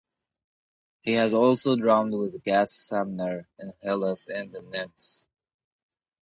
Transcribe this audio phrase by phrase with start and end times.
[1.03, 5.27] He has also drummed with Gaz Sumner in Hylas and the Nymphs.